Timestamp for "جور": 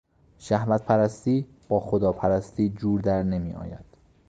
2.69-3.01